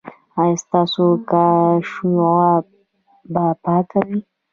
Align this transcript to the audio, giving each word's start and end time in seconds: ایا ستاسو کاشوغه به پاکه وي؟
ایا 0.39 0.55
ستاسو 0.63 1.05
کاشوغه 1.29 2.51
به 3.33 3.45
پاکه 3.63 3.99
وي؟ 4.07 4.19